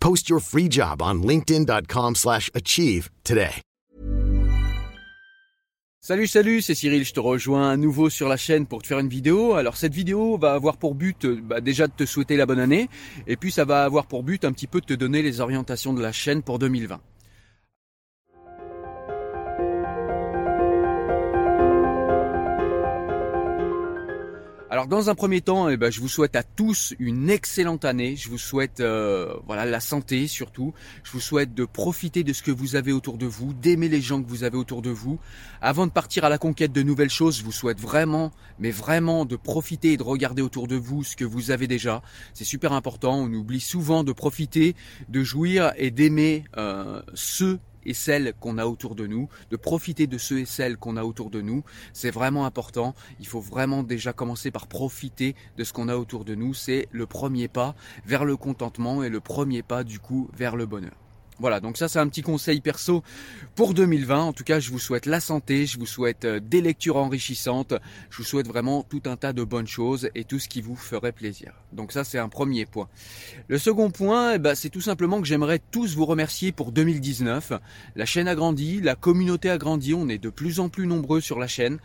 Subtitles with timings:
[0.00, 3.62] Post your free job on slash achieve today.
[6.02, 9.00] Salut, salut, c'est Cyril, je te rejoins à nouveau sur la chaîne pour te faire
[9.00, 9.52] une vidéo.
[9.52, 12.58] Alors cette vidéo va avoir pour but euh, bah, déjà de te souhaiter la bonne
[12.58, 12.88] année,
[13.26, 15.92] et puis ça va avoir pour but un petit peu de te donner les orientations
[15.92, 16.98] de la chaîne pour 2020.
[24.72, 28.14] Alors dans un premier temps, eh ben, je vous souhaite à tous une excellente année.
[28.14, 30.72] Je vous souhaite euh, voilà la santé surtout.
[31.02, 34.00] Je vous souhaite de profiter de ce que vous avez autour de vous, d'aimer les
[34.00, 35.18] gens que vous avez autour de vous.
[35.60, 39.24] Avant de partir à la conquête de nouvelles choses, je vous souhaite vraiment, mais vraiment
[39.24, 42.00] de profiter et de regarder autour de vous ce que vous avez déjà.
[42.32, 43.14] C'est super important.
[43.18, 44.76] On oublie souvent de profiter,
[45.08, 50.06] de jouir et d'aimer euh, ceux et celles qu'on a autour de nous, de profiter
[50.06, 51.64] de ceux et celles qu'on a autour de nous.
[51.92, 52.94] C'est vraiment important.
[53.18, 56.54] Il faut vraiment déjà commencer par profiter de ce qu'on a autour de nous.
[56.54, 57.74] C'est le premier pas
[58.06, 61.09] vers le contentement et le premier pas du coup vers le bonheur.
[61.40, 63.02] Voilà, donc ça c'est un petit conseil perso
[63.54, 64.20] pour 2020.
[64.20, 67.72] En tout cas, je vous souhaite la santé, je vous souhaite euh, des lectures enrichissantes,
[68.10, 70.76] je vous souhaite vraiment tout un tas de bonnes choses et tout ce qui vous
[70.76, 71.54] ferait plaisir.
[71.72, 72.88] Donc ça c'est un premier point.
[73.48, 77.54] Le second point, eh ben, c'est tout simplement que j'aimerais tous vous remercier pour 2019.
[77.96, 81.22] La chaîne a grandi, la communauté a grandi, on est de plus en plus nombreux
[81.22, 81.78] sur la chaîne.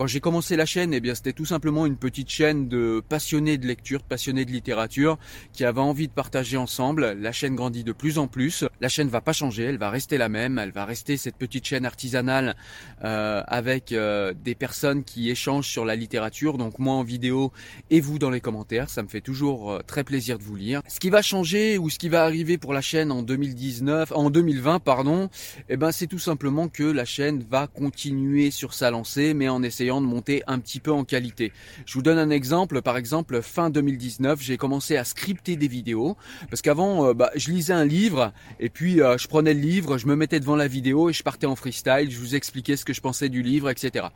[0.00, 3.58] Quand j'ai commencé la chaîne, eh bien c'était tout simplement une petite chaîne de passionnés
[3.58, 5.18] de lecture, de passionnés de littérature,
[5.52, 7.18] qui avaient envie de partager ensemble.
[7.20, 8.64] La chaîne grandit de plus en plus.
[8.80, 10.58] La chaîne va pas changer, elle va rester la même.
[10.58, 12.56] Elle va rester cette petite chaîne artisanale
[13.04, 16.56] euh, avec euh, des personnes qui échangent sur la littérature.
[16.56, 17.52] Donc moi en vidéo
[17.90, 20.80] et vous dans les commentaires, ça me fait toujours euh, très plaisir de vous lire.
[20.88, 24.30] Ce qui va changer ou ce qui va arriver pour la chaîne en 2019, en
[24.30, 25.28] 2020 pardon,
[25.68, 29.62] eh ben c'est tout simplement que la chaîne va continuer sur sa lancée, mais en
[29.62, 31.52] essayant de monter un petit peu en qualité.
[31.86, 32.82] Je vous donne un exemple.
[32.82, 36.16] Par exemple, fin 2019, j'ai commencé à scripter des vidéos
[36.50, 39.98] parce qu'avant, euh, bah, je lisais un livre et puis euh, je prenais le livre,
[39.98, 42.10] je me mettais devant la vidéo et je partais en freestyle.
[42.10, 44.06] Je vous expliquais ce que je pensais du livre, etc.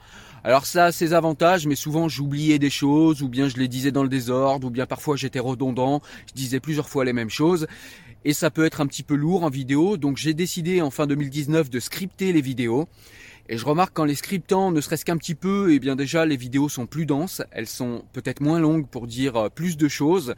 [0.45, 3.91] Alors ça a ses avantages, mais souvent j'oubliais des choses ou bien je les disais
[3.91, 6.03] dans le désordre ou bien parfois j'étais redondant.
[6.29, 7.67] Je disais plusieurs fois les mêmes choses
[8.25, 9.97] et ça peut être un petit peu lourd en vidéo.
[9.97, 12.89] Donc j'ai décidé en fin 2019 de scripter les vidéos.
[13.49, 16.37] Et je remarque qu'en les scriptant, ne serait-ce qu'un petit peu, et bien déjà les
[16.37, 20.35] vidéos sont plus denses, elles sont peut-être moins longues pour dire euh, plus de choses.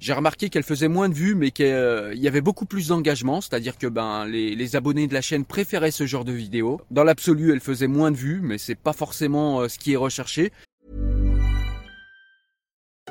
[0.00, 1.66] J'ai remarqué qu'elles faisaient moins de vues, mais qu'il
[2.14, 5.92] y avait beaucoup plus d'engagement, c'est-à-dire que ben les, les, abonnés de la chaîne préféraient
[5.92, 6.80] ce genre de vidéos.
[6.90, 9.96] Dans l'absolu, elles faisaient moins de vues, mais c'est pas forcément euh, ce qui est
[9.96, 10.50] recherché.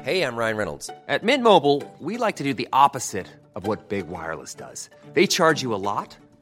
[0.06, 0.90] Hey, I'm Ryan Reynolds.
[1.07, 4.90] At Mint Mobile, we like to do the opposite of what Big Wireless does.
[5.13, 6.18] They charge you a lot.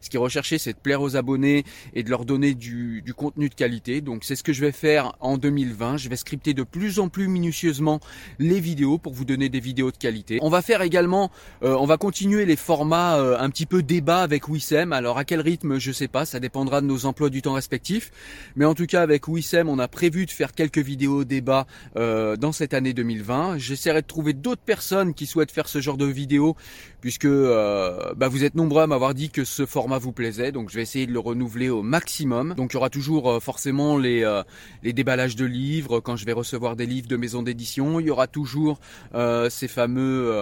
[0.00, 1.64] Ce qui est recherché, c'est de plaire aux abonnés
[1.94, 4.00] et de leur donner du, du contenu de qualité.
[4.00, 5.96] Donc c'est ce que je vais faire en 2020.
[5.96, 8.00] Je vais scripter de plus en plus minutieusement
[8.38, 10.38] les vidéos pour vous donner des vidéos de qualité.
[10.42, 11.30] On va faire également,
[11.62, 14.92] euh, on va continuer les formats euh, un petit peu débat avec Wissem.
[14.92, 18.10] Alors à quel rythme, je sais pas, ça dépendra de nos emplois du temps respectifs.
[18.56, 22.36] Mais en tout cas avec Wissem, on a prévu de faire quelques vidéos débat euh,
[22.36, 23.58] dans cette année 2020.
[23.58, 26.56] J'essaierai de trouver d'autres personnes qui souhaitent faire ce genre de vidéos
[27.00, 30.70] puisque euh, bah, vous êtes nombreux à m'avoir dit que ce format vous plaisait, donc
[30.70, 32.54] je vais essayer de le renouveler au maximum.
[32.54, 34.42] Donc il y aura toujours euh, forcément les, euh,
[34.82, 38.00] les déballages de livres quand je vais recevoir des livres de maison d'édition.
[38.00, 38.80] Il y aura toujours
[39.50, 40.34] ces fameux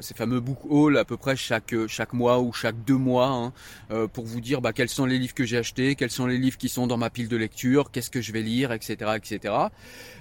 [0.00, 3.52] ces fameux book hauls à peu près chaque chaque mois ou chaque deux mois
[3.90, 6.38] hein, pour vous dire bah, quels sont les livres que j'ai achetés, quels sont les
[6.38, 9.54] livres qui sont dans ma pile de lecture, qu'est-ce que je vais lire, etc., etc.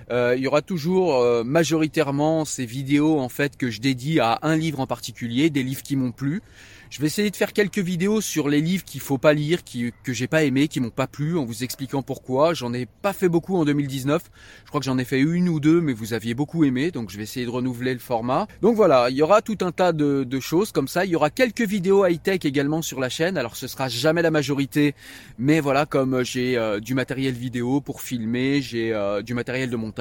[0.10, 4.80] il y aura toujours majoritairement ces vidéos en fait que je dédie à un livre
[4.80, 6.42] en particulier, des livres qui m'ont plu.
[6.90, 9.92] Je vais essayer de faire quelques vidéos sur les livres qu'il faut pas lire, qui,
[10.04, 12.54] que j'ai pas aimé, qui m'ont pas plu, en vous expliquant pourquoi.
[12.54, 14.24] J'en ai pas fait beaucoup en 2019.
[14.64, 17.10] Je crois que j'en ai fait une ou deux, mais vous aviez beaucoup aimé, donc
[17.10, 18.48] je vais essayer de renouveler le format.
[18.62, 21.04] Donc voilà, il y aura tout un tas de, de choses comme ça.
[21.04, 23.38] Il y aura quelques vidéos high-tech également sur la chaîne.
[23.38, 24.96] Alors ce sera jamais la majorité,
[25.38, 29.76] mais voilà, comme j'ai euh, du matériel vidéo pour filmer, j'ai euh, du matériel de
[29.76, 29.97] montage,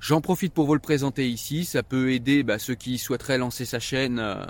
[0.00, 1.64] J'en profite pour vous le présenter ici.
[1.64, 4.18] Ça peut aider bah, ceux qui souhaiteraient lancer sa chaîne.
[4.18, 4.44] Euh,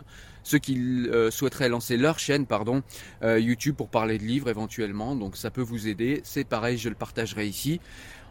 [0.44, 0.76] ceux qui
[1.08, 2.82] euh, souhaiteraient lancer leur chaîne, pardon,
[3.23, 5.17] euh, YouTube pour parler de livres éventuellement.
[5.17, 6.20] Donc ça peut vous aider.
[6.23, 7.81] C'est pareil, je le partagerai ici.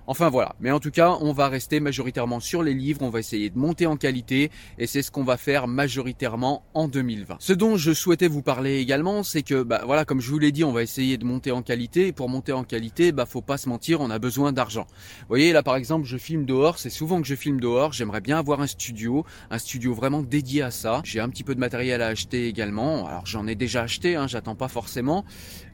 [0.05, 3.19] Enfin voilà, mais en tout cas, on va rester majoritairement sur les livres, on va
[3.19, 7.37] essayer de monter en qualité et c'est ce qu'on va faire majoritairement en 2020.
[7.39, 10.51] Ce dont je souhaitais vous parler également, c'est que bah voilà, comme je vous l'ai
[10.51, 13.41] dit, on va essayer de monter en qualité et pour monter en qualité, bah faut
[13.41, 14.87] pas se mentir, on a besoin d'argent.
[15.21, 18.21] Vous voyez là par exemple, je filme dehors, c'est souvent que je filme dehors, j'aimerais
[18.21, 21.01] bien avoir un studio, un studio vraiment dédié à ça.
[21.05, 23.07] J'ai un petit peu de matériel à acheter également.
[23.07, 25.23] Alors j'en ai déjà acheté, hein, j'attends pas forcément,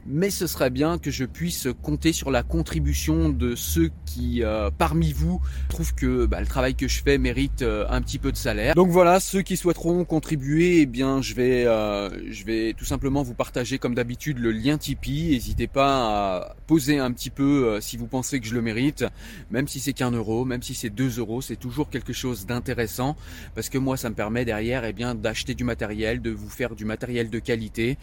[0.06, 4.70] mais ce serait bien que je puisse compter sur la contribution de ceux qui, euh,
[4.76, 8.32] parmi vous, trouvent que bah, le travail que je fais mérite euh, un petit peu
[8.32, 8.74] de salaire.
[8.74, 13.22] Donc voilà, ceux qui souhaiteront contribuer, eh bien, je vais, euh, je vais tout simplement
[13.22, 15.30] vous partager comme d'habitude le lien Tipeee.
[15.32, 19.04] N'hésitez pas à poser un petit peu si vous pensez que je le mérite,
[19.50, 23.16] même si c'est qu'un euro, même si c'est deux euros, c'est toujours quelque chose d'intéressant
[23.54, 26.74] parce que moi, ça me permet derrière, eh bien, d'acheter du matériel, de vous faire
[26.74, 27.98] du matériel de qualité,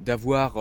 [0.00, 0.54] d'avoir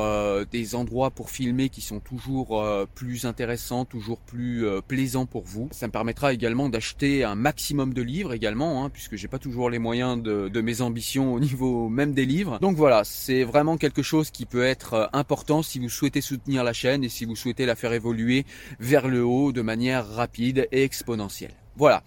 [0.46, 5.44] des endroits pour filmer qui sont toujours euh, plus intéressants, toujours plus euh, plaisants pour
[5.44, 5.70] vous.
[5.72, 9.70] Ça me permettra également d'acheter un maximum de livres également, hein, puisque j'ai pas toujours
[9.70, 12.60] les moyens de, de, mes ambitions au niveau même des livres.
[12.60, 16.64] Donc voilà, c'est vraiment quelque chose qui peut être euh, important si vous souhaitez soutenir
[16.64, 18.46] la chaîne et si vous souhaitez la faire évoluer
[18.80, 21.54] vers le haut de manière rapide et exponentielle.
[21.78, 22.04] Voilà.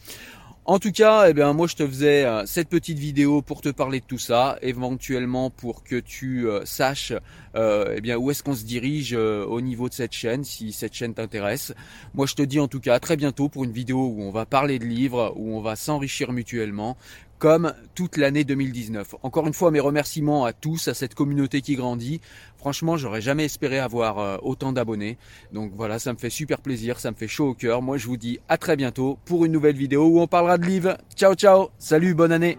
[0.66, 3.68] En tout cas, eh bien, moi je te faisais euh, cette petite vidéo pour te
[3.68, 7.12] parler de tout ça, éventuellement pour que tu euh, saches
[7.54, 10.94] euh, eh bien, où est-ce qu'on se dirige au niveau de cette chaîne, si cette
[10.94, 11.74] chaîne t'intéresse.
[12.14, 14.30] Moi je te dis en tout cas à très bientôt pour une vidéo où on
[14.30, 16.96] va parler de livres, où on va s'enrichir mutuellement
[17.38, 19.16] comme toute l'année 2019.
[19.22, 22.20] Encore une fois, mes remerciements à tous, à cette communauté qui grandit.
[22.56, 25.18] Franchement, j'aurais jamais espéré avoir euh, autant d'abonnés.
[25.52, 27.82] Donc voilà, ça me fait super plaisir, ça me fait chaud au cœur.
[27.82, 30.66] Moi, je vous dis à très bientôt pour une nouvelle vidéo où on parlera de
[30.66, 30.96] livres.
[31.16, 31.68] Ciao, ciao.
[31.78, 32.58] Salut, bonne année.